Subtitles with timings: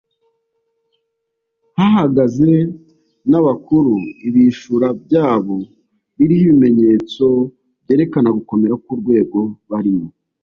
[1.77, 2.51] hahagaze
[3.29, 3.93] n'abakuru
[4.27, 5.57] ibishura byabo
[6.17, 7.25] biriho ibimenyetso
[7.83, 10.07] byerekana gukomera k'urwego barimo